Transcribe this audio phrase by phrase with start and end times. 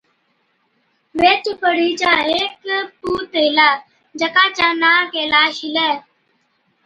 [1.17, 2.51] ويهچ پوڙهِي چا هيڪ
[3.01, 3.69] پُوت هِلا،
[4.19, 5.89] جڪا چَي نان ڪيلاش هِلَي۔